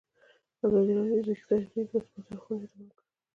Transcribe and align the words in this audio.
ازادي 0.65 0.91
راډیو 0.97 1.21
د 1.25 1.27
بیکاري 1.29 1.65
د 1.71 1.75
مثبتو 1.91 2.19
اړخونو 2.31 2.61
یادونه 2.65 2.89
کړې. 2.97 3.03